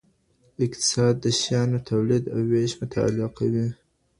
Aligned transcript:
اقتصاد 0.65 1.15
د 1.21 1.25
شيانو 1.39 1.77
توليد 1.89 2.23
او 2.33 2.41
ويش 2.51 2.71
مطالعه 2.81 3.29
کوي. 3.37 3.67